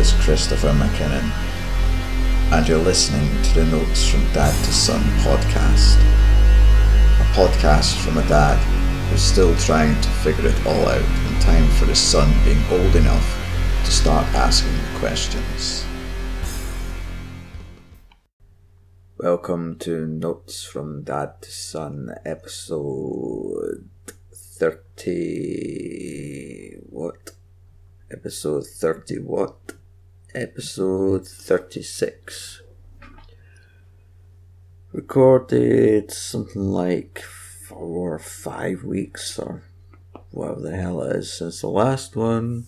[0.00, 1.30] is Christopher McKinnon,
[2.52, 6.00] and you're listening to the Notes from Dad to Son podcast.
[7.20, 8.56] A podcast from a dad
[9.10, 12.96] who's still trying to figure it all out in time for his son being old
[12.96, 13.38] enough
[13.84, 15.84] to start asking questions.
[19.18, 23.90] Welcome to Notes from Dad to Son, episode
[24.32, 26.78] 30.
[26.88, 27.32] What?
[28.10, 29.74] Episode 30 what?
[30.34, 32.62] Episode 36.
[34.92, 39.64] Recorded something like four or five weeks or
[40.30, 42.66] whatever the hell it is since the last one.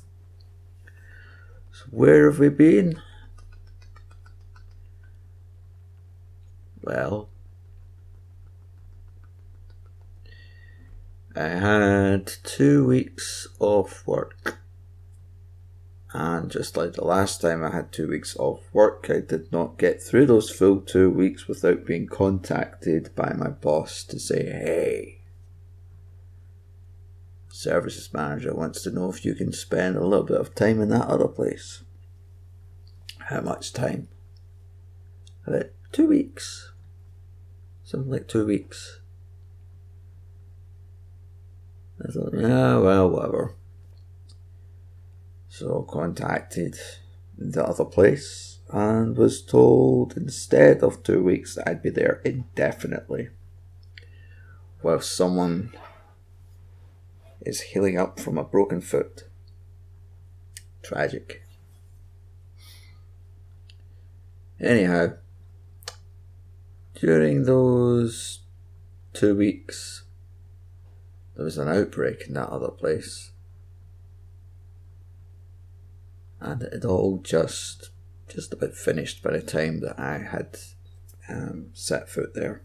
[1.70, 3.00] So where have we been?
[6.82, 7.28] Well,
[11.36, 14.61] I had two weeks off work.
[16.14, 19.78] And just like the last time I had two weeks off work, I did not
[19.78, 25.20] get through those full two weeks without being contacted by my boss to say, hey,
[27.48, 30.90] services manager wants to know if you can spend a little bit of time in
[30.90, 31.82] that other place.
[33.30, 34.08] How much time?
[35.46, 36.72] About two weeks
[37.92, 39.00] something like two weeks.
[42.02, 43.54] I thought, yeah, well, whatever.
[45.52, 46.78] So contacted
[47.36, 53.28] the other place and was told instead of two weeks that I'd be there indefinitely.
[54.80, 55.74] While someone
[57.42, 59.24] is healing up from a broken foot.
[60.82, 61.42] Tragic.
[64.58, 65.16] Anyhow,
[66.94, 68.40] during those
[69.12, 70.04] two weeks,
[71.36, 73.31] there was an outbreak in that other place.
[76.42, 77.90] And it all just
[78.28, 80.58] just about finished by the time that I had
[81.28, 82.62] um, set foot there.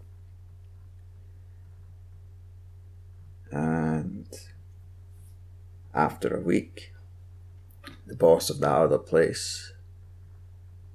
[3.52, 4.28] And
[5.94, 6.94] after a week,
[8.08, 9.74] the boss of that other place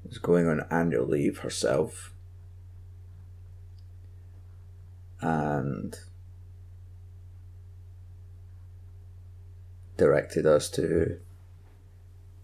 [0.05, 2.13] was going on annual leave herself
[5.21, 5.97] and
[9.97, 11.21] directed us to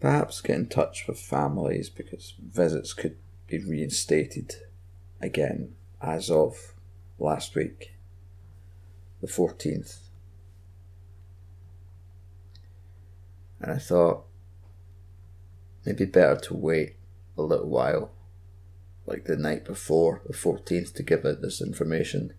[0.00, 3.16] perhaps get in touch with families because visits could
[3.46, 4.54] be reinstated
[5.20, 6.74] again as of
[7.18, 7.94] last week,
[9.20, 9.98] the 14th.
[13.60, 14.24] And I thought
[15.84, 16.96] maybe better to wait
[17.36, 18.12] a little while,
[19.06, 22.34] like the night before the 14th, to give out this information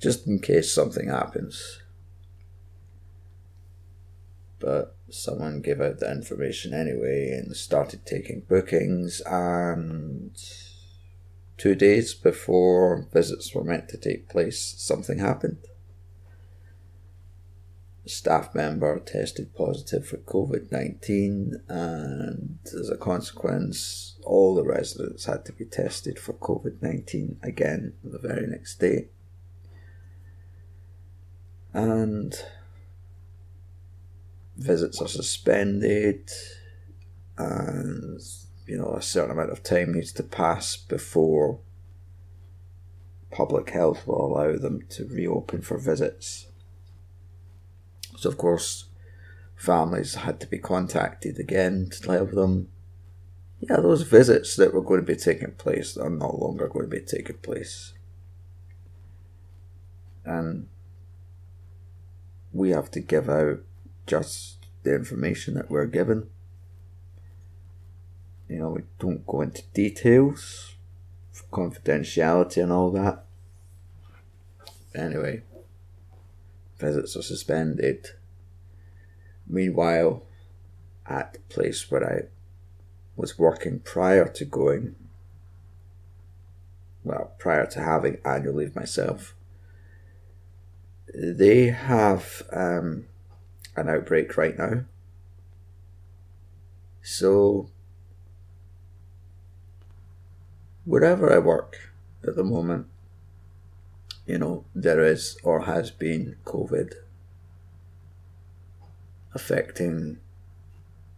[0.00, 1.82] just in case something happens.
[4.58, 10.36] But someone gave out the information anyway and started taking bookings, and
[11.56, 15.58] two days before visits were meant to take place, something happened.
[18.06, 25.26] A staff member tested positive for COVID 19, and as a consequence, all the residents
[25.26, 29.08] had to be tested for COVID 19 again the very next day
[31.72, 32.34] and
[34.60, 36.30] visits are suspended
[37.38, 38.20] and
[38.66, 41.60] you know a certain amount of time needs to pass before
[43.30, 46.48] public health will allow them to reopen for visits.
[48.18, 48.86] So of course
[49.56, 52.68] families had to be contacted again to tell them
[53.60, 56.96] yeah those visits that were going to be taking place are no longer going to
[56.96, 57.94] be taking place.
[60.24, 60.68] And
[62.52, 63.60] we have to give out
[64.10, 66.28] just the information that we're given.
[68.48, 70.74] You know, we don't go into details,
[71.30, 73.24] for confidentiality and all that.
[74.96, 75.42] Anyway,
[76.76, 78.08] visits are suspended.
[79.46, 80.24] Meanwhile,
[81.06, 82.28] at the place where I
[83.14, 84.96] was working prior to going,
[87.04, 89.36] well, prior to having annual leave myself,
[91.14, 93.06] they have um,
[93.76, 94.84] an outbreak right now.
[97.02, 97.70] So,
[100.84, 101.92] wherever I work
[102.26, 102.86] at the moment,
[104.26, 106.94] you know, there is or has been COVID
[109.34, 110.18] affecting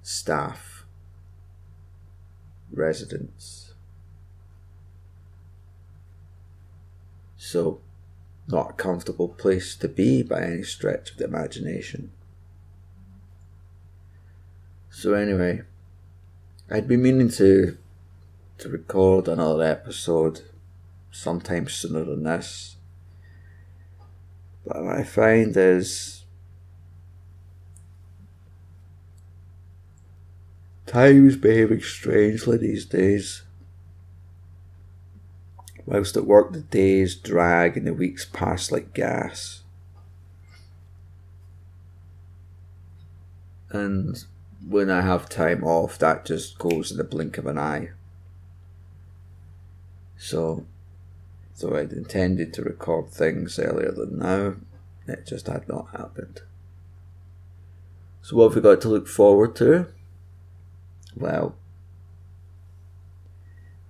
[0.03, 0.85] staff,
[2.73, 3.75] residents.
[7.37, 7.81] So,
[8.47, 12.13] not a comfortable place to be by any stretch of the imagination.
[14.95, 15.63] So, anyway,
[16.71, 17.79] I'd been meaning to
[18.59, 20.43] to record another episode
[21.11, 22.77] sometime sooner than this.
[24.67, 26.27] But what I find is
[30.87, 33.45] time's behaving strangely these days.
[35.87, 39.63] Whilst at work the days drag and the weeks pass like gas.
[43.71, 44.23] And
[44.67, 47.91] when I have time off, that just goes in the blink of an eye.
[50.17, 50.67] So,
[51.59, 54.55] though I'd intended to record things earlier than now,
[55.07, 56.43] it just had not happened.
[58.23, 59.89] So, what have we got to look forward to?
[61.17, 61.57] Well,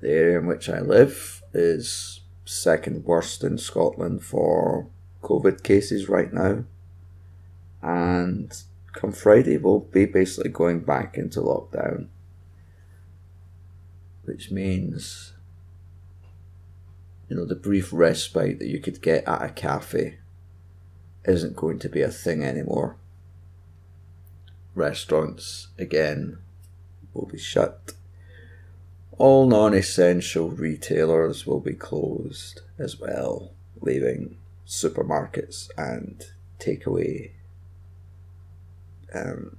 [0.01, 4.89] the area in which I live is second worst in Scotland for
[5.23, 6.65] COVID cases right now.
[7.83, 8.53] And
[8.93, 12.09] come Friday, we'll be basically going back into lockdown.
[14.25, 15.33] Which means,
[17.29, 20.19] you know, the brief respite that you could get at a cafe
[21.25, 22.97] isn't going to be a thing anymore.
[24.75, 26.39] Restaurants, again,
[27.13, 27.93] will be shut.
[29.19, 36.25] All non essential retailers will be closed as well, leaving supermarkets and
[36.59, 37.33] takeaway
[39.15, 39.57] um,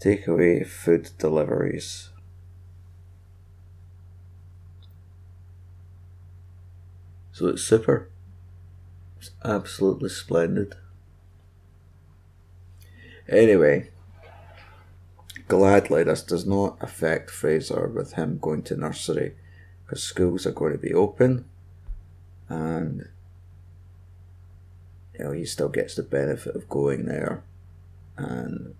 [0.00, 2.10] takeaway food deliveries.
[7.32, 8.10] So it's super.
[9.18, 10.74] It's absolutely splendid.
[13.28, 13.90] Anyway,
[15.46, 19.36] gladly this does not affect Fraser with him going to nursery
[19.84, 21.44] because schools are going to be open
[22.48, 23.08] and
[25.20, 27.42] you know, he still gets the benefit of going there.
[28.16, 28.74] And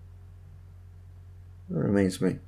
[1.69, 2.39] it reminds me,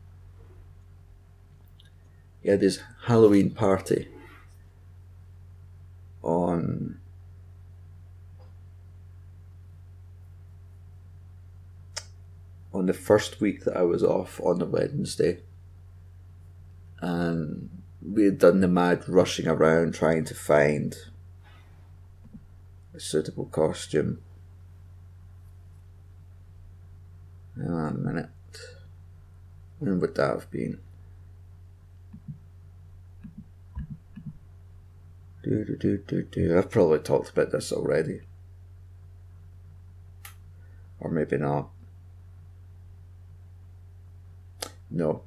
[2.42, 4.08] he had his Halloween party
[6.24, 7.00] on
[12.74, 15.42] on the first week that I was off on the Wednesday.
[17.00, 17.70] And
[18.02, 20.98] we had done the mad rushing around trying to find
[22.94, 24.22] a suitable costume.
[27.56, 28.30] Hang on a minute.
[29.80, 30.80] When would that have been?
[35.44, 36.58] Do, do, do, do, do.
[36.58, 38.22] I've probably talked about this already.
[41.00, 41.70] Or maybe not.
[44.90, 45.24] No.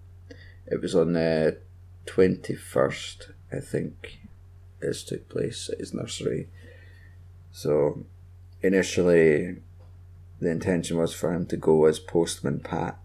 [0.67, 1.59] It was on uh, the
[2.07, 4.21] 21st, I think,
[4.81, 6.49] this took place at his nursery.
[7.57, 8.05] So
[8.61, 9.63] initially,
[10.41, 12.99] the intention was for him to go as Postman Pat.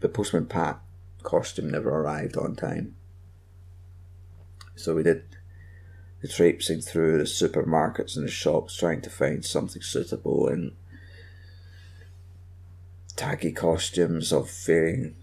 [0.00, 0.78] The Postman Pat
[1.22, 2.94] costume never arrived on time.
[4.76, 5.24] So we did
[6.20, 10.72] the traipsing through the supermarkets and the shops trying to find something suitable and
[13.16, 15.16] tacky costumes of varying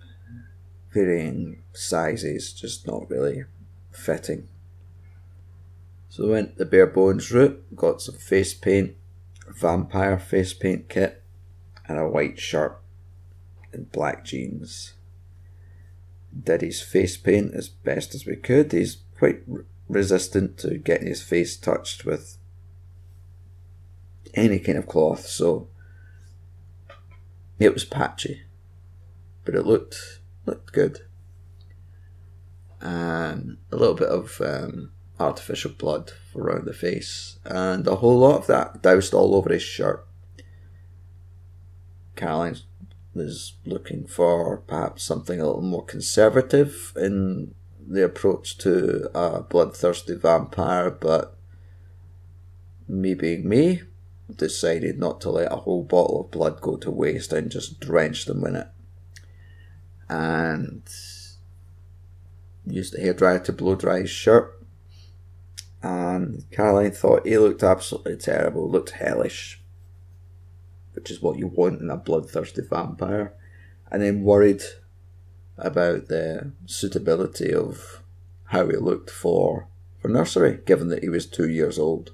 [0.92, 3.44] varying sizes just not really
[3.92, 4.48] fitting.
[6.16, 8.96] So we went the bare bones route, got some face paint,
[9.50, 11.22] vampire face paint kit,
[11.90, 12.82] and a white shirt
[13.74, 14.94] and black jeans.
[16.42, 18.72] Did his face paint as best as we could.
[18.72, 19.42] He's quite
[19.90, 22.38] resistant to getting his face touched with
[24.36, 25.68] any kind of cloth, so
[27.60, 28.44] it was patchy,
[29.44, 31.00] but it looked looked good.
[32.80, 38.40] And a little bit of um, artificial blood around the face, and a whole lot
[38.40, 40.06] of that doused all over his shirt.
[42.16, 42.58] Caroline
[43.14, 47.56] was looking for perhaps something a little more conservative in
[47.88, 51.38] the approach to a bloodthirsty vampire, but
[52.88, 53.82] me being me,
[54.34, 58.26] decided not to let a whole bottle of blood go to waste and just drench
[58.26, 58.68] them in it.
[60.10, 60.84] And
[62.66, 64.55] used the hairdryer to blow dry his shirt
[65.86, 69.62] and Caroline thought he looked absolutely terrible, looked hellish,
[70.94, 73.34] which is what you want in a bloodthirsty vampire,
[73.92, 74.64] and then worried
[75.60, 78.02] about the suitability of
[78.46, 79.68] how he looked for
[80.00, 82.14] for nursery, given that he was two years old.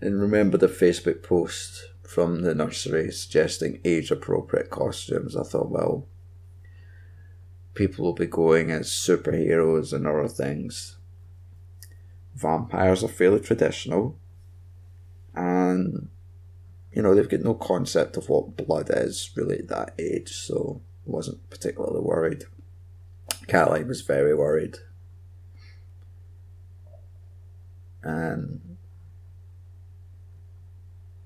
[0.00, 5.36] And remember the Facebook post from the nursery suggesting age appropriate costumes.
[5.36, 6.06] I thought, well,
[7.74, 10.98] people will be going as superheroes and other things
[12.40, 14.18] vampires are fairly traditional,
[15.34, 16.08] and
[16.92, 20.82] you know, they've got no concept of what blood is really at that age, so
[21.04, 22.44] wasn't particularly worried.
[23.46, 24.78] Caroline was very worried.
[28.02, 28.76] And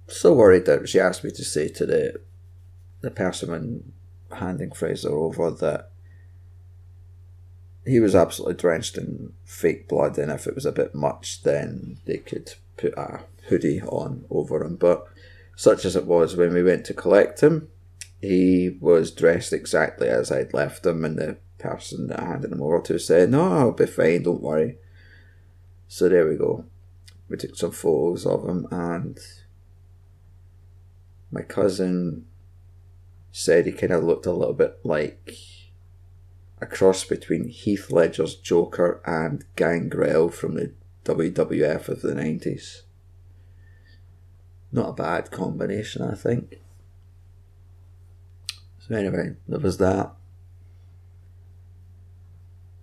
[0.08, 2.20] so worried that she asked me to say to the
[3.00, 3.92] the person
[4.32, 5.90] handing Fraser over that
[7.86, 11.98] he was absolutely drenched in fake blood, and if it was a bit much, then
[12.06, 14.76] they could put a hoodie on over him.
[14.76, 15.06] But
[15.56, 17.68] such as it was, when we went to collect him,
[18.20, 22.62] he was dressed exactly as I'd left him, and the person that I handed him
[22.62, 24.78] over to said, No, I'll be fine, don't worry.
[25.86, 26.64] So there we go.
[27.28, 29.18] We took some photos of him, and
[31.30, 32.26] my cousin
[33.30, 35.36] said he kind of looked a little bit like
[36.60, 40.72] a cross between Heath Ledger's Joker and Gangrel from the
[41.04, 42.82] WWF of the 90s.
[44.72, 46.60] Not a bad combination, I think.
[48.80, 50.12] So, anyway, there was that.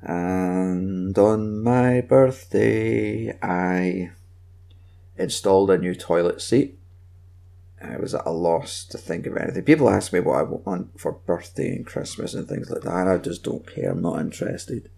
[0.01, 4.11] And on my birthday, I
[5.17, 6.79] installed a new toilet seat.
[7.83, 9.63] I was at a loss to think of anything.
[9.63, 13.17] People ask me what I want for birthday and Christmas and things like that, I
[13.17, 13.91] just don't care.
[13.91, 14.89] I'm not interested.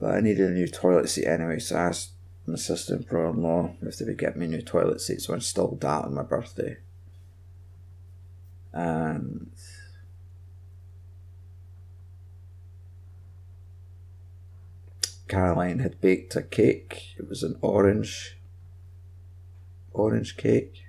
[0.00, 2.10] But I needed a new toilet seat anyway, so I asked
[2.46, 5.22] my sister and brother in law if they would get me a new toilet seat,
[5.22, 6.78] so I installed that on my birthday.
[8.72, 9.52] And
[15.28, 17.14] Caroline had baked a cake.
[17.16, 18.36] It was an orange
[19.92, 20.83] orange cake.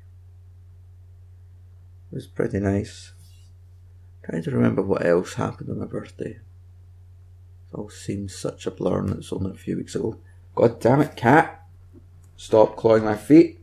[2.15, 3.13] Was pretty nice.
[4.23, 6.31] trying to remember what else happened on my birthday.
[6.31, 10.17] It all seems such a blur and it's only a few weeks ago.
[10.55, 11.63] God damn it, cat!
[12.37, 13.59] Stop clawing my feet.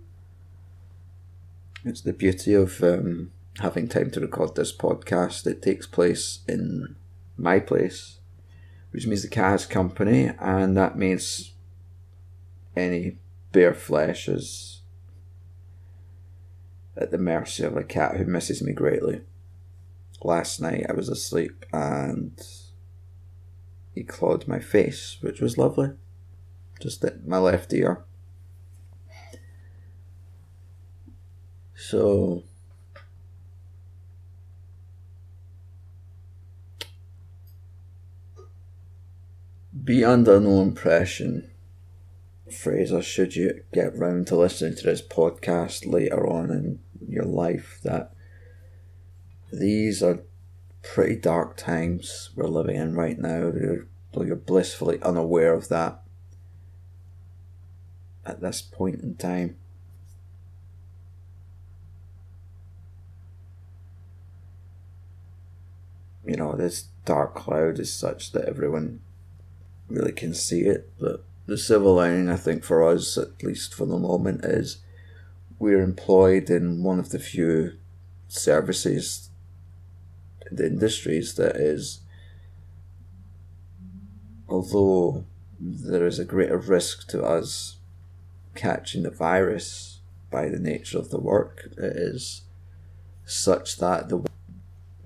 [1.84, 5.46] It's the beauty of um, having time to record this podcast.
[5.46, 6.94] It takes place in
[7.36, 8.20] my place
[8.92, 11.52] which means the cat has company, and that means
[12.76, 13.16] any
[13.50, 14.71] bare flesh is
[16.96, 19.22] at the mercy of a cat who misses me greatly.
[20.22, 22.40] Last night I was asleep and
[23.94, 25.90] he clawed my face, which was lovely.
[26.80, 28.04] Just at my left ear.
[31.74, 32.44] So
[39.84, 41.50] be under no impression,
[42.52, 46.78] Fraser, should you get round to listening to this podcast later on in
[47.08, 48.12] your life, that
[49.52, 50.22] these are
[50.82, 53.50] pretty dark times we're living in right now,
[54.12, 56.02] though you're blissfully unaware of that
[58.24, 59.56] at this point in time.
[66.24, 69.00] You know, this dark cloud is such that everyone
[69.88, 70.90] really can see it.
[71.00, 74.78] But the silver lining, I think, for us, at least for the moment, is
[75.58, 77.74] we're employed in one of the few
[78.28, 79.30] services,
[80.50, 82.00] the industries that is,
[84.48, 85.24] although
[85.60, 87.76] there is a greater risk to us
[88.54, 92.42] catching the virus by the nature of the work, it is
[93.24, 94.24] such that the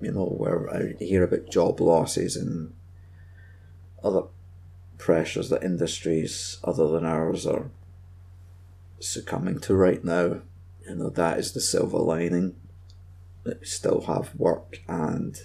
[0.01, 2.73] you know where I hear about job losses and
[4.03, 4.23] other
[4.97, 7.69] pressures that industries other than ours are
[8.99, 10.41] succumbing to right now.
[10.87, 12.55] You know, that is the silver lining.
[13.43, 15.39] That we still have work and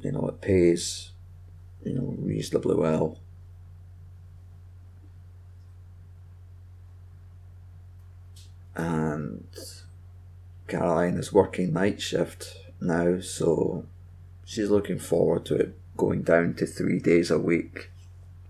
[0.00, 1.12] you know, it pays,
[1.84, 3.18] you know, reasonably well.
[8.76, 9.46] And
[10.68, 13.86] Caroline is working night shift now, so
[14.44, 17.90] she's looking forward to it going down to three days a week.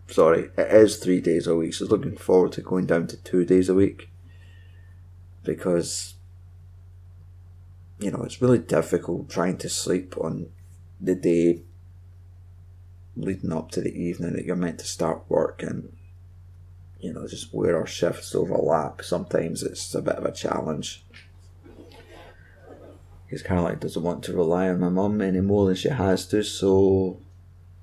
[0.08, 1.74] Sorry, it is three days a week.
[1.74, 4.08] So looking forward to going down to two days a week
[5.46, 6.14] because
[7.98, 10.48] you know it's really difficult trying to sleep on
[11.00, 11.62] the day
[13.16, 15.96] leading up to the evening that you're meant to start work and
[17.00, 21.04] you know just where our shifts overlap sometimes it's a bit of a challenge
[23.24, 26.42] because Caroline doesn't want to rely on my mum any more than she has to
[26.42, 27.18] so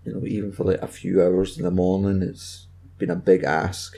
[0.06, 2.68] you know, even for like a few hours in the morning, it's
[2.98, 3.98] been a big ask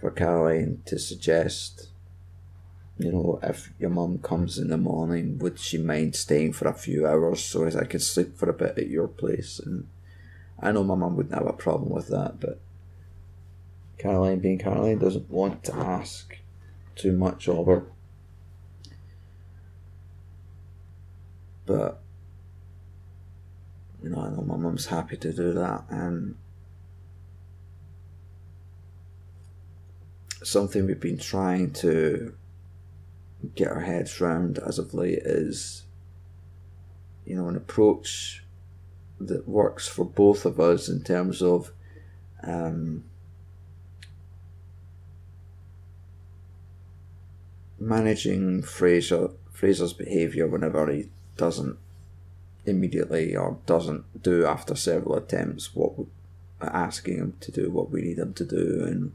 [0.00, 1.88] for Caroline to suggest,
[2.98, 6.74] you know, if your mum comes in the morning, would she mind staying for a
[6.74, 9.58] few hours so as I could sleep for a bit at your place?
[9.58, 9.88] And
[10.60, 12.60] I know my mum wouldn't have a problem with that, but
[13.98, 16.36] Caroline, being Caroline, doesn't want to ask
[16.94, 17.84] too much of her.
[21.66, 22.00] But
[24.02, 26.36] you know, I know my mum's happy to do that, and
[30.42, 32.34] something we've been trying to
[33.54, 35.84] get our heads around as of late is,
[37.24, 38.44] you know, an approach
[39.20, 41.72] that works for both of us in terms of
[42.42, 43.04] um,
[47.78, 51.78] managing Fraser Fraser's behaviour whenever he doesn't
[52.66, 56.06] immediately or doesn't do after several attempts what we
[56.60, 59.12] are asking him to do what we need him to do and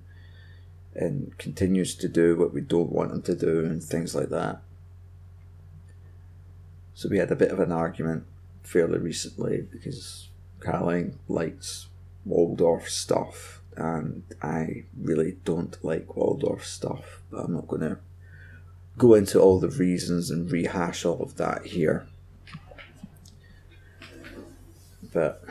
[0.94, 4.62] and continues to do what we don't want him to do and things like that.
[6.94, 8.26] So we had a bit of an argument
[8.64, 10.28] fairly recently because
[10.62, 11.88] Caroline likes
[12.26, 17.98] Waldorf stuff and I really don't like Waldorf stuff, but I'm not going to
[18.98, 22.06] go into all the reasons and rehash all of that here.
[25.12, 25.44] But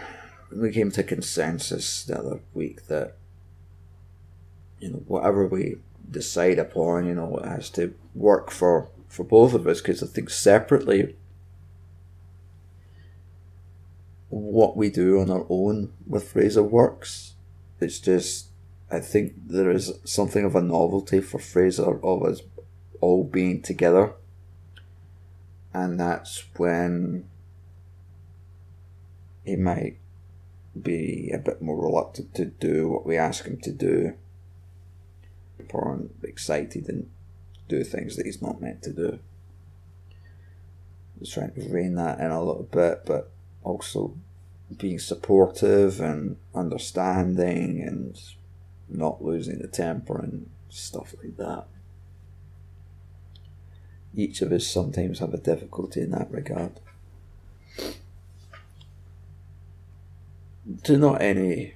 [0.50, 3.16] we came to consensus the other week that
[4.78, 5.76] you know whatever we
[6.10, 10.06] decide upon, you know, it has to work for for both of us because I
[10.06, 11.16] think separately
[14.28, 17.34] what we do on our own with Fraser works.
[17.80, 18.48] It's just
[18.90, 22.42] I think there is something of a novelty for Fraser of us
[23.00, 24.12] all being together.
[25.72, 27.29] And that's when
[29.50, 29.96] he might
[30.80, 34.14] be a bit more reluctant to do what we ask him to do.
[35.72, 37.10] Or excited and
[37.68, 39.18] do things that he's not meant to do.
[41.18, 43.30] Just trying to rein that in a little bit, but
[43.62, 44.14] also
[44.76, 48.18] being supportive and understanding and
[48.88, 51.66] not losing the temper and stuff like that.
[54.14, 56.80] Each of us sometimes have a difficulty in that regard.
[60.84, 61.74] To not any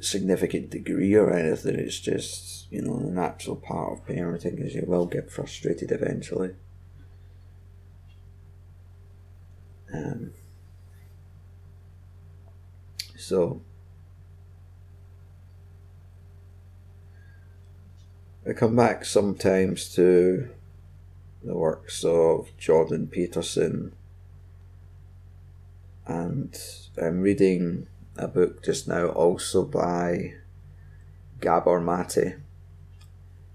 [0.00, 4.84] significant degree or anything, it's just, you know, the natural part of parenting is you
[4.86, 6.54] will get frustrated eventually.
[9.92, 10.32] Um,
[13.16, 13.60] so,
[18.48, 20.48] I come back sometimes to
[21.44, 23.92] the works of Jordan Peterson,
[26.06, 26.58] and
[27.00, 30.34] I'm reading a book just now also by
[31.40, 32.36] Gabor Mate.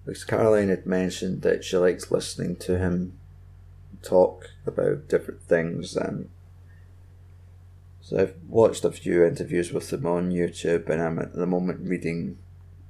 [0.06, 3.18] Because Caroline had mentioned that she likes listening to him
[4.02, 6.30] talk about different things and
[8.02, 11.90] so I've watched a few interviews with him on YouTube and I'm at the moment
[11.90, 12.38] reading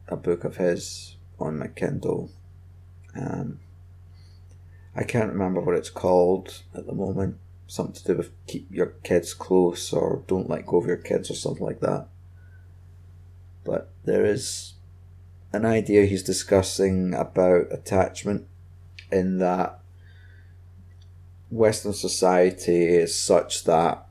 [0.10, 2.32] a book of his on my Kindle.
[3.16, 3.62] Um,
[4.94, 7.38] I can't remember what it's called at the moment.
[7.68, 11.32] Something to do with keep your kids close or don't let go of your kids
[11.32, 12.08] or something like that.
[13.64, 14.74] But there is
[15.52, 18.48] an idea he's discussing about attachment
[19.12, 19.80] in that
[21.50, 24.06] Western society is such that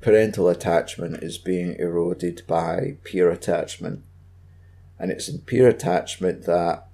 [0.00, 4.04] parental attachment is being eroded by peer attachment.
[4.98, 6.86] And it's in peer attachment that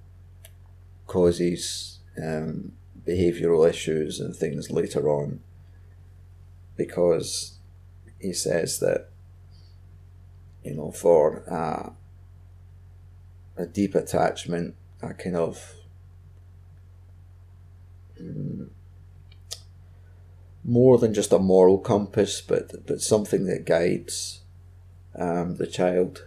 [1.07, 2.73] causes um,
[3.07, 5.41] behavioural issues and things later on
[6.77, 7.59] because
[8.19, 9.09] he says that,
[10.65, 11.91] you know, for uh,
[13.57, 15.75] a deep attachment, a kind of
[18.21, 18.71] um,
[20.65, 24.43] more than just a moral compass, but but something that guides
[25.15, 26.25] um, the child.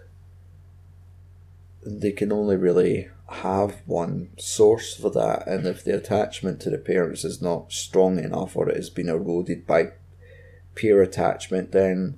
[1.85, 6.77] They can only really have one source for that, and if the attachment to the
[6.77, 9.91] parents is not strong enough or it has been eroded by
[10.73, 12.17] peer attachment, then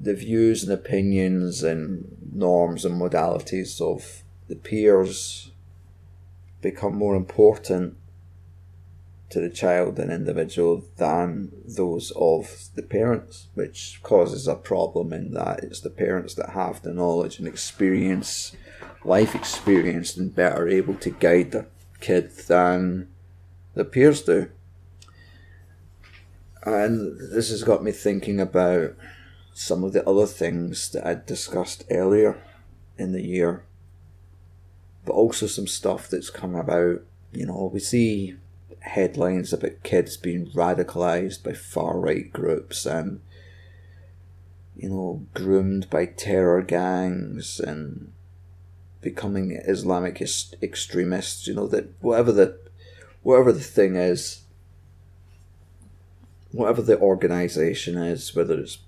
[0.00, 5.52] the views and opinions and norms and modalities of the peers
[6.60, 7.96] become more important
[9.32, 15.32] to the child and individual than those of the parents, which causes a problem in
[15.32, 18.54] that it's the parents that have the knowledge and experience,
[19.04, 21.66] life experience, and better able to guide the
[22.00, 23.08] kid than
[23.74, 24.50] the peers do.
[26.64, 28.94] And this has got me thinking about
[29.54, 32.38] some of the other things that I discussed earlier
[32.98, 33.64] in the year,
[35.06, 37.00] but also some stuff that's come about.
[37.32, 38.36] You know, we see
[38.82, 43.20] headlines about kids being radicalized by far right groups and
[44.76, 48.12] you know groomed by terror gangs and
[49.00, 50.22] becoming Islamic
[50.62, 51.46] extremists.
[51.46, 52.58] You know that whatever the
[53.22, 54.42] whatever the thing is,
[56.50, 58.78] whatever the organization is, whether it's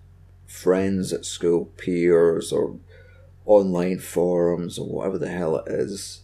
[0.46, 2.78] friends at school, peers, or
[3.44, 6.22] online forums, or whatever the hell it is,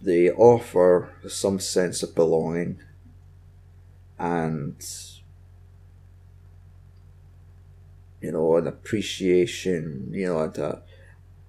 [0.00, 2.78] they offer some sense of belonging
[4.18, 4.76] and
[8.20, 10.82] you know an appreciation you know and a,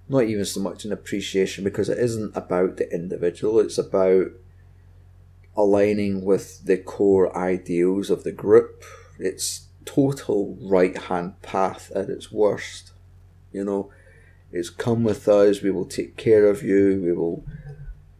[0.10, 4.28] not even so much an appreciation because it isn't about the individual it's about
[5.58, 8.84] aligning with the core ideals of the group.
[9.18, 12.92] It's total right hand path at its worst.
[13.52, 13.92] You know,
[14.52, 17.44] it's come with us, we will take care of you, we will,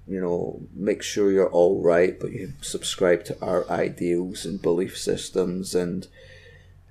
[0.08, 4.98] you know, make sure you're all right, but you subscribe to our ideals and belief
[4.98, 6.08] systems and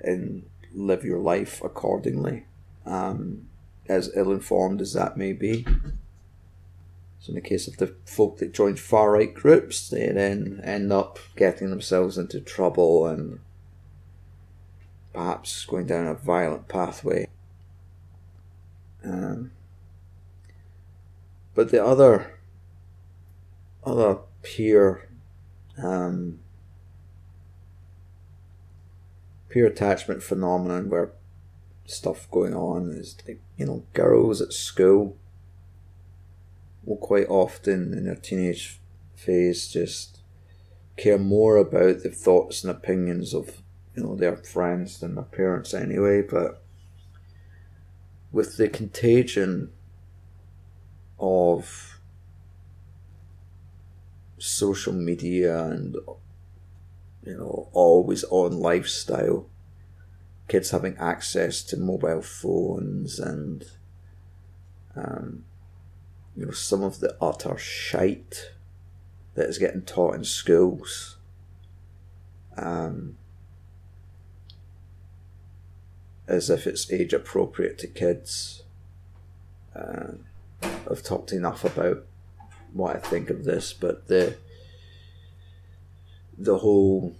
[0.00, 2.44] and live your life accordingly.
[2.84, 3.48] Um,
[3.88, 5.64] as ill informed as that may be.
[7.20, 10.92] So in the case of the folk that join far right groups, they then end
[10.92, 13.40] up getting themselves into trouble and
[15.12, 17.28] perhaps going down a violent pathway.
[19.02, 19.52] Um,
[21.54, 22.35] but the other
[23.96, 25.08] other peer
[25.82, 26.38] um,
[29.48, 31.12] peer attachment phenomenon where
[31.86, 35.16] stuff going on is like you know girls at school
[36.84, 38.80] will quite often in their teenage
[39.14, 40.20] phase just
[40.96, 43.62] care more about the thoughts and opinions of
[43.94, 46.62] you know their friends than their parents anyway but
[48.32, 49.70] with the contagion
[51.18, 51.95] of
[54.38, 55.96] social media and
[57.24, 59.46] you know always on lifestyle
[60.48, 63.64] kids having access to mobile phones and
[64.96, 65.44] um,
[66.36, 68.52] you know, some of the utter shite
[69.34, 71.16] that is getting taught in schools.
[72.56, 73.16] Um,
[76.26, 78.64] as if it's age appropriate to kids.
[79.74, 80.12] Uh,
[80.62, 82.04] I've talked enough about
[82.76, 84.36] what I think of this, but the
[86.38, 87.14] the whole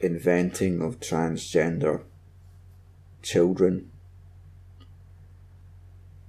[0.00, 2.02] inventing of transgender
[3.22, 3.90] children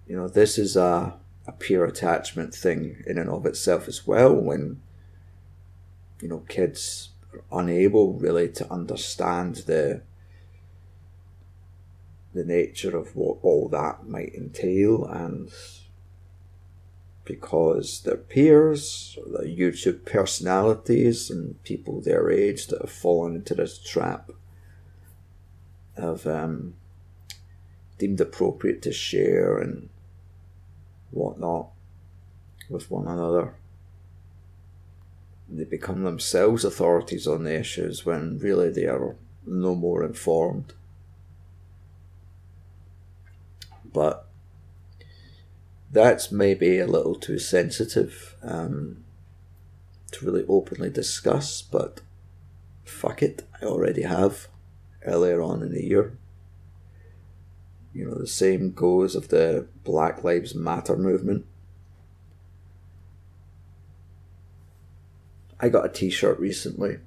[0.09, 1.13] you know, this is a,
[1.45, 4.81] a pure attachment thing in and of itself as well when,
[6.19, 10.01] you know, kids are unable really to understand the
[12.33, 15.51] the nature of what all that might entail and
[17.29, 23.77] because their peers, their YouTube personalities, and people their age that have fallen into this
[23.77, 24.31] trap
[25.95, 26.73] have um,
[27.99, 29.89] deemed appropriate to share and
[31.11, 31.67] whatnot
[32.67, 33.53] with one another.
[35.47, 39.15] They become themselves authorities on the issues when really they are
[39.45, 40.73] no more informed.
[43.85, 44.28] But
[45.91, 49.04] that's maybe a little too sensitive um,
[50.12, 52.02] to really openly discuss, but
[52.84, 54.47] fuck it, I already have
[55.06, 56.17] earlier on in the year.
[57.93, 61.45] You know, the same goes of the Black Lives Matter movement.
[65.60, 66.99] I got a t shirt recently.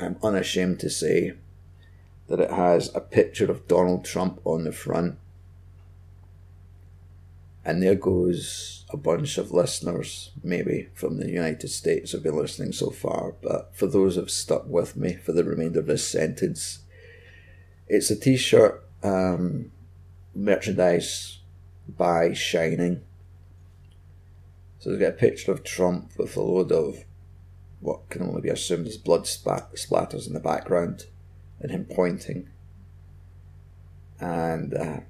[0.00, 1.34] I'm unashamed to say
[2.28, 5.18] that it has a picture of Donald Trump on the front.
[7.64, 12.72] And there goes a bunch of listeners, maybe from the United States, have been listening
[12.72, 13.34] so far.
[13.42, 16.80] But for those who've stuck with me for the remainder of this sentence,
[17.88, 19.70] it's a t shirt um,
[20.34, 21.38] merchandise
[21.88, 23.00] by Shining.
[24.78, 27.04] So we've got a picture of Trump with a load of
[27.80, 31.06] what can only be assumed as blood spat- splatters in the background
[31.60, 32.50] and him pointing.
[34.20, 35.04] And a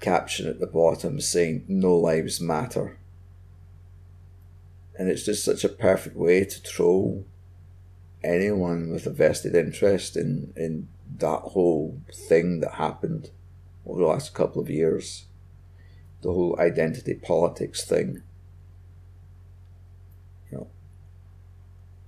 [0.00, 2.98] caption at the bottom saying, No lives matter.
[4.98, 7.24] And it's just such a perfect way to troll
[8.22, 13.30] anyone with a vested interest in, in that whole thing that happened
[13.86, 15.26] over the last couple of years.
[16.22, 18.22] The whole identity politics thing.
[20.50, 20.68] You know,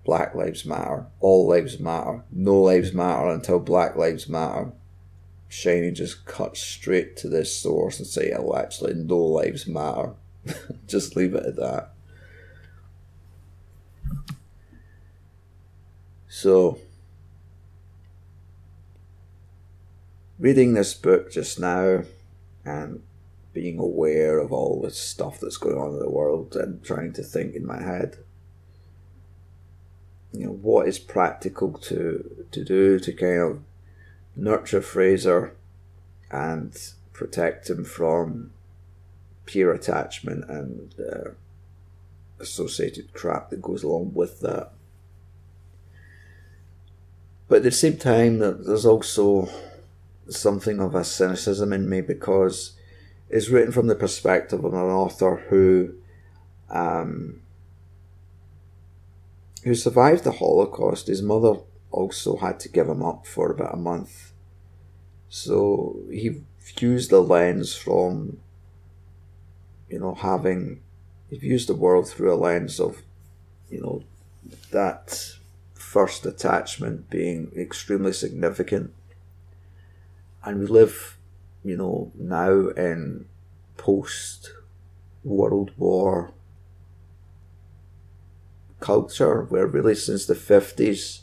[0.04, 4.72] Black Lives Matter, all lives matter, no lives matter until Black Lives Matter.
[5.52, 10.14] Shiny just cut straight to this source and say, oh, actually, no lives matter.
[10.86, 11.92] just leave it at that.
[16.26, 16.78] So,
[20.38, 22.04] reading this book just now
[22.64, 23.02] and
[23.52, 27.22] being aware of all the stuff that's going on in the world and trying to
[27.22, 28.16] think in my head
[30.32, 33.62] you know what is practical to to do to kind of
[34.36, 35.54] nurture Fraser
[36.30, 36.76] and
[37.12, 38.52] protect him from
[39.44, 41.30] peer attachment and uh,
[42.40, 44.72] associated crap that goes along with that.
[47.48, 49.48] But at the same time, there's also
[50.28, 52.72] something of a cynicism in me because
[53.28, 55.94] it's written from the perspective of an author who
[56.70, 57.42] um,
[59.64, 61.06] who survived the Holocaust.
[61.06, 61.56] His mother
[61.92, 64.32] also had to give him up for about a month.
[65.28, 68.38] So he views the lens from,
[69.88, 70.82] you know, having,
[71.30, 73.02] he views the world through a lens of,
[73.70, 74.02] you know,
[74.70, 75.36] that
[75.74, 78.92] first attachment being extremely significant.
[80.44, 81.18] And we live,
[81.62, 83.26] you know, now in
[83.76, 84.52] post
[85.24, 86.32] World War
[88.80, 91.21] culture where really since the 50s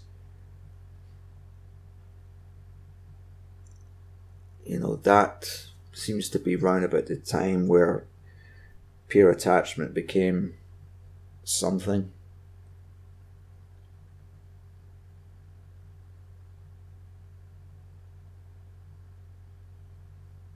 [4.69, 8.05] you know that seems to be round about the time where
[9.07, 10.53] peer attachment became
[11.43, 12.11] something.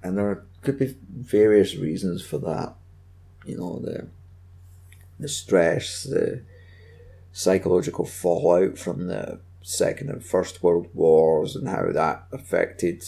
[0.03, 2.75] And there could be various reasons for that
[3.47, 4.07] you know the
[5.19, 6.43] the stress the
[7.31, 13.03] psychological fallout from the Second and First World Wars and how that affected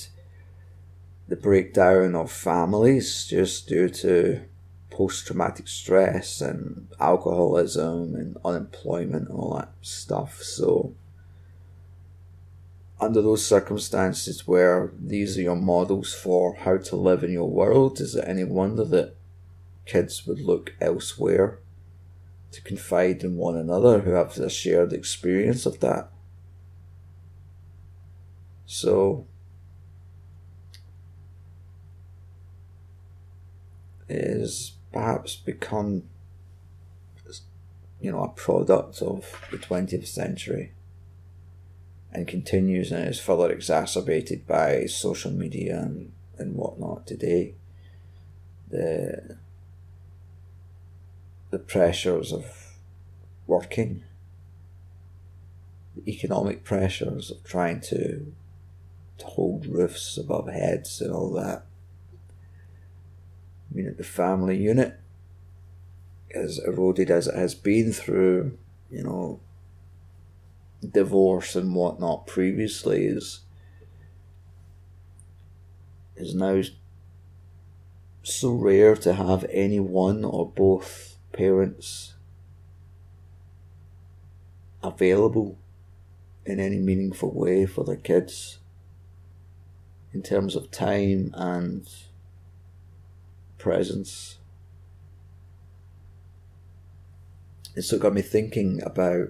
[1.28, 4.42] the breakdown of families just due to
[4.90, 10.42] post traumatic stress and alcoholism and unemployment and all that stuff.
[10.42, 10.94] So,
[13.00, 18.00] under those circumstances where these are your models for how to live in your world,
[18.00, 19.16] is it any wonder that
[19.86, 21.60] kids would look elsewhere
[22.52, 26.10] to confide in one another who have a shared experience of that.
[28.66, 29.28] So,
[34.08, 36.04] is perhaps become,
[38.00, 40.72] you know, a product of the 20th century
[42.12, 47.56] and continues and is further exacerbated by social media and, and whatnot today.
[48.70, 49.38] The
[51.56, 52.74] the pressures of
[53.48, 54.04] working,
[55.96, 58.34] the economic pressures of trying to,
[59.18, 61.64] to hold roofs above heads and all that.
[63.72, 65.00] I mean, the family unit,
[66.34, 68.58] as eroded as it has been through,
[68.90, 69.40] you know,
[70.92, 73.42] divorce and whatnot previously, is
[76.16, 76.62] is now
[78.24, 82.14] so rare to have any one or both parents
[84.82, 85.58] available
[86.46, 88.60] in any meaningful way for their kids
[90.14, 91.90] in terms of time and
[93.66, 94.38] presence.
[97.76, 99.30] It's so got me thinking about,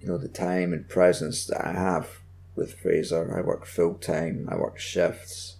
[0.00, 2.20] you know, the time and presence that I have
[2.54, 3.36] with Fraser.
[3.36, 5.56] I work full time, I work shifts,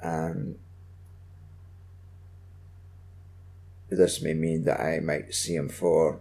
[0.00, 0.58] and
[3.90, 6.20] This may mean that I might see him for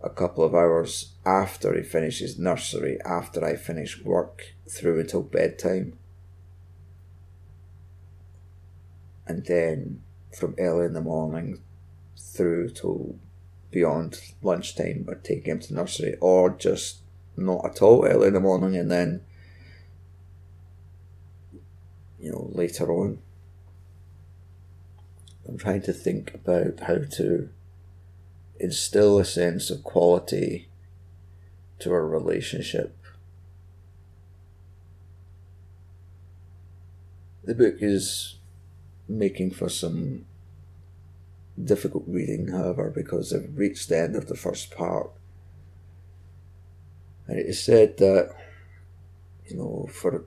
[0.00, 5.98] a couple of hours after he finishes nursery, after I finish work, through until bedtime.
[9.26, 10.02] And then
[10.36, 11.60] from early in the morning
[12.18, 13.16] through till
[13.70, 17.00] beyond lunchtime, or take him to nursery, or just
[17.36, 19.22] not at all early in the morning and then,
[22.18, 23.18] you know, later on.
[25.48, 27.48] I'm trying to think about how to
[28.58, 30.68] instill a sense of quality
[31.78, 32.96] to our relationship.
[37.42, 38.36] The book is
[39.18, 40.26] making for some
[41.62, 45.10] difficult reading, however, because I've reached the end of the first part.
[47.26, 48.34] And it is said that,
[49.46, 50.24] you know, for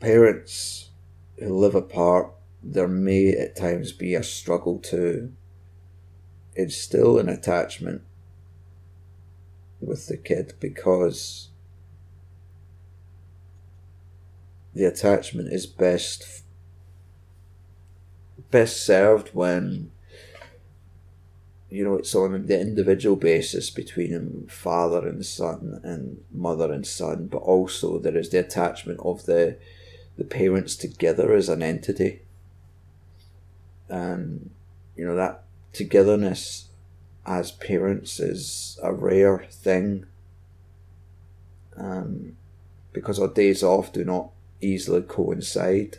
[0.00, 0.90] parents
[1.38, 5.32] who live apart there may at times be a struggle to
[6.54, 8.02] instill an attachment
[9.80, 11.48] with the kid because
[14.74, 16.44] the attachment is best
[18.52, 19.90] best served when
[21.68, 27.26] you know it's on the individual basis between father and son and mother and son
[27.26, 29.56] but also there is the attachment of the
[30.16, 32.22] the parents together as an entity.
[33.88, 34.50] And,
[34.96, 36.68] you know, that togetherness
[37.26, 40.06] as parents is a rare thing.
[41.76, 42.36] Um,
[42.92, 45.98] because our days off do not easily coincide.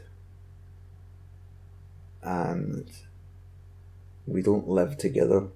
[2.24, 2.90] And
[4.26, 5.48] we don't live together.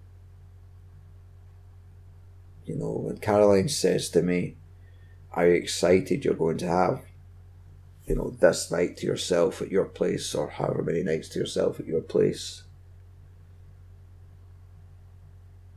[2.65, 4.57] You know, when Caroline says to me,
[5.31, 7.01] Are you excited you're going to have,
[8.05, 11.79] you know, this night to yourself at your place or however many nights to yourself
[11.79, 12.63] at your place?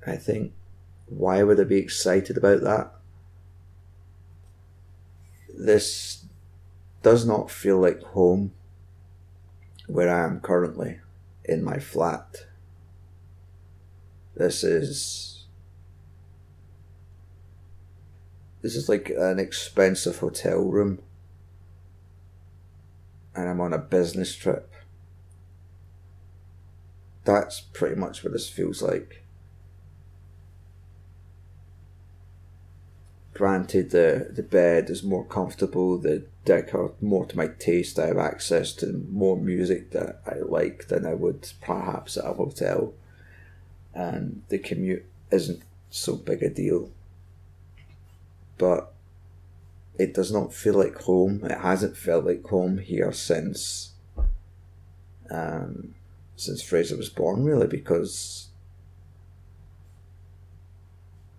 [0.06, 0.52] I think,
[1.06, 2.92] why would I be excited about that?
[5.52, 6.24] This
[7.02, 8.52] does not feel like home
[9.92, 11.00] where I am currently
[11.44, 12.46] in my flat.
[14.36, 15.46] This is
[18.62, 21.00] this is like an expensive hotel room
[23.34, 24.72] and I'm on a business trip.
[27.24, 29.19] That's pretty much what this feels like.
[33.40, 37.98] Granted, the, the bed is more comfortable, the deck are more to my taste.
[37.98, 42.34] I have access to more music that I like than I would perhaps at a
[42.34, 42.92] hotel.
[43.94, 46.90] And the commute isn't so big a deal.
[48.58, 48.92] But
[49.98, 51.42] it does not feel like home.
[51.42, 53.92] It hasn't felt like home here since
[55.30, 55.94] um,
[56.36, 58.48] since Fraser was born, really, because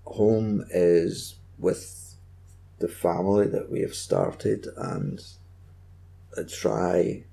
[0.03, 2.15] home is with
[2.79, 5.21] the family that we have started, and
[6.37, 7.23] I try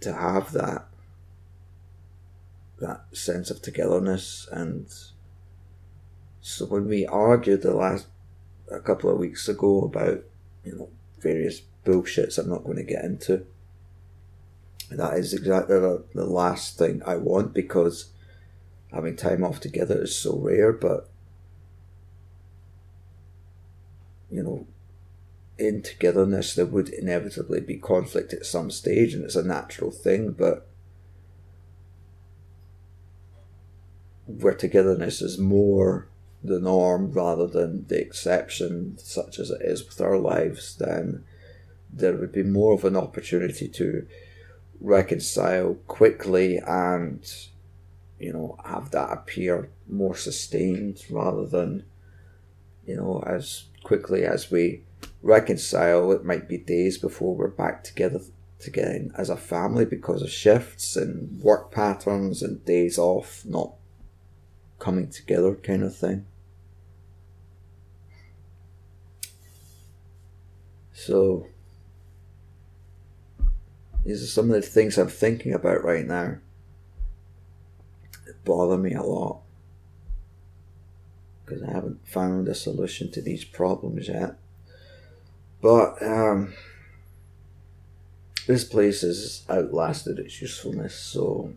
[0.00, 0.88] to have that
[2.80, 4.88] that sense of togetherness and
[6.40, 8.08] so when we argued the last
[8.68, 10.24] a couple of weeks ago about
[10.64, 10.88] you know
[11.20, 13.46] various bullshits I'm not going to get into,
[14.90, 18.10] that is exactly the, the last thing I want because
[18.92, 20.72] having time off together is so rare.
[20.72, 21.08] But
[24.30, 24.66] you know,
[25.58, 30.32] in togetherness there would inevitably be conflict at some stage, and it's a natural thing.
[30.32, 30.66] But
[34.26, 36.08] where togetherness is more
[36.44, 41.24] the norm rather than the exception, such as it is with our lives, then
[41.92, 44.06] there would be more of an opportunity to
[44.80, 47.32] reconcile quickly and,
[48.22, 51.84] you know, have that appear more sustained rather than,
[52.86, 54.84] you know, as quickly as we
[55.22, 58.20] reconcile, it might be days before we're back together
[58.64, 63.72] again as a family because of shifts and work patterns and days off not
[64.78, 66.24] coming together kind of thing.
[70.92, 71.48] So,
[74.04, 76.36] these are some of the things I'm thinking about right now.
[78.44, 79.42] Bother me a lot
[81.44, 84.36] because I haven't found a solution to these problems yet.
[85.60, 86.54] But um,
[88.46, 91.52] this place has outlasted its usefulness, so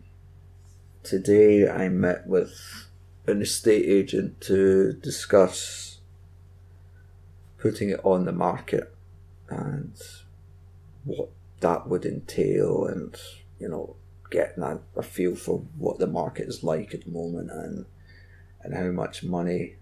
[1.04, 2.54] today I met with
[3.28, 6.00] an estate agent to discuss
[7.58, 8.94] putting it on the market
[9.50, 10.00] and
[11.04, 11.30] what
[11.62, 13.16] that would entail and
[13.60, 13.96] you know
[14.30, 17.86] getting a, a feel for what the market is like at the moment and
[18.62, 19.76] and how much money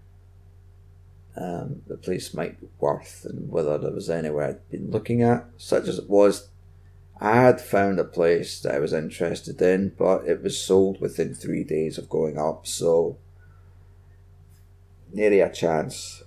[1.36, 5.46] um, the place might be worth and whether there was anywhere I'd been looking at,
[5.56, 6.48] such as it was.
[7.20, 11.34] I had found a place that I was interested in, but it was sold within
[11.34, 13.16] three days of going up, so
[15.12, 16.22] nearly a chance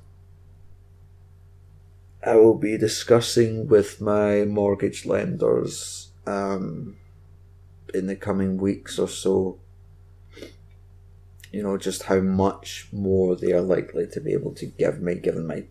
[2.25, 6.97] I will be discussing with my mortgage lenders um,
[7.93, 9.59] in the coming weeks or so.
[11.51, 15.15] You know, just how much more they are likely to be able to give me,
[15.15, 15.63] given my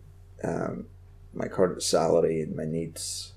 [0.43, 0.87] um,
[1.33, 3.33] my current salary and my needs.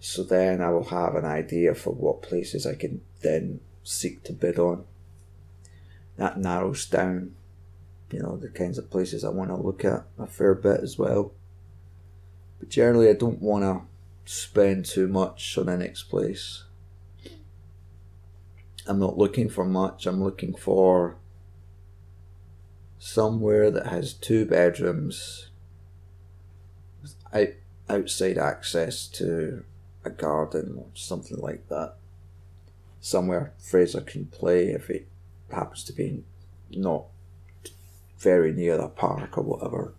[0.00, 4.32] So then I will have an idea for what places I can then seek to
[4.32, 4.84] bid on.
[6.16, 7.34] That narrows down
[8.12, 10.98] you know, the kinds of places I want to look at a fair bit as
[10.98, 11.32] well.
[12.58, 13.82] But generally, I don't want to
[14.30, 16.62] spend too much on the next place.
[18.86, 21.16] I'm not looking for much, I'm looking for
[22.96, 25.48] somewhere that has two bedrooms,
[27.32, 27.48] out,
[27.88, 29.64] outside access to
[30.04, 31.94] a garden or something like that.
[33.00, 35.08] Somewhere Fraser can play if it
[35.50, 36.22] happens to be
[36.70, 37.06] not
[38.16, 39.92] very near a park or whatever.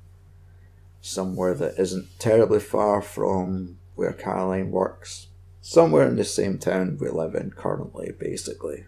[1.01, 5.27] somewhere that isn't terribly far from where Caroline works.
[5.61, 8.85] Somewhere in the same town we live in currently, basically.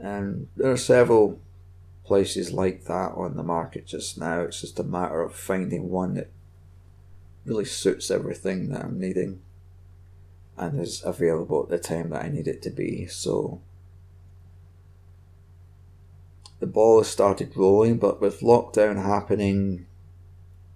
[0.00, 1.38] And there are several
[2.04, 4.40] places like that on the market just now.
[4.40, 6.32] It's just a matter of finding one that
[7.44, 9.40] really suits everything that I'm needing
[10.56, 13.06] and is available at the time that I need it to be.
[13.06, 13.60] So
[16.58, 19.86] the ball has started rolling, but with lockdown happening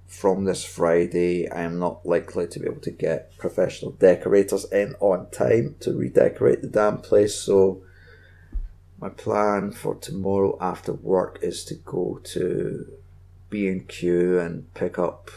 [0.06, 4.94] from this Friday, I am not likely to be able to get professional decorators in
[5.00, 7.34] on time to redecorate the damn place.
[7.34, 7.82] So
[8.98, 12.86] my plan for tomorrow after work is to go to
[13.50, 15.30] B&Q and pick up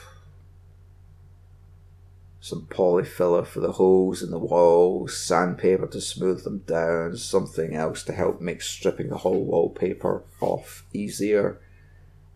[2.41, 8.01] some polyfiller for the holes in the walls, sandpaper to smooth them down, something else
[8.03, 11.59] to help make stripping the whole wallpaper off easier,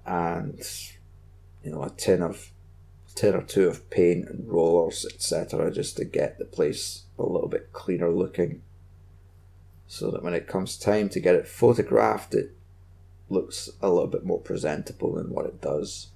[0.05, 0.61] and
[1.63, 2.51] you know a tin of
[3.15, 7.47] tin or two of paint and rollers, etc., just to get the place a little
[7.47, 8.61] bit cleaner looking
[9.87, 12.55] so that when it comes time to get it photographed, it
[13.29, 16.07] looks a little bit more presentable than what it does.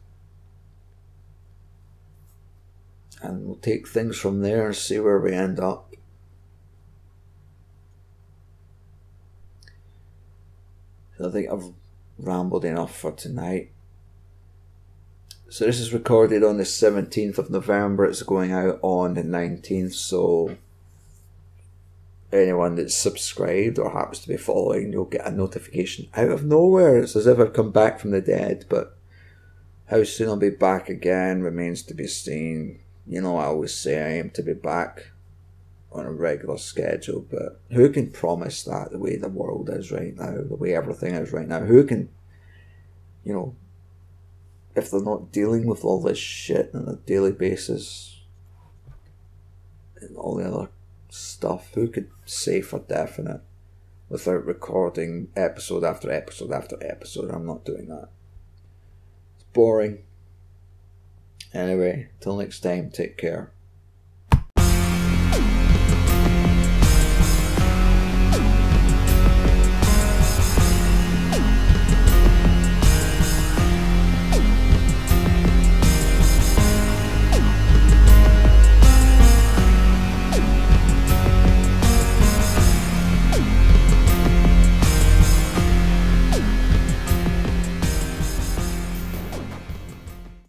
[3.22, 5.93] And we'll take things from there and see where we end up.
[11.24, 11.74] I think I've
[12.18, 13.72] rambled enough for tonight.
[15.50, 18.04] So this is recorded on the 17th of November.
[18.04, 20.58] It's going out on the 19th, so
[22.34, 26.98] anyone that's subscribed or happens to be following, you'll get a notification out of nowhere.
[26.98, 28.98] It's as if I've come back from the dead, but
[29.86, 32.82] how soon I'll be back again remains to be seen.
[33.08, 35.12] You know, I always say I aim to be back
[35.93, 40.14] on a regular schedule, but who can promise that the way the world is right
[40.14, 41.62] now, the way everything is right now?
[41.62, 42.10] Who can,
[43.24, 43.56] you know,
[44.78, 48.22] if they're not dealing with all this shit on a daily basis
[50.00, 50.70] and all the other
[51.10, 51.74] stuff.
[51.74, 53.42] Who could say for definite
[54.08, 57.32] without recording episode after episode after episode?
[57.32, 58.10] I'm not doing that.
[59.36, 60.04] It's boring.
[61.54, 63.52] Anyway, till next time, take care.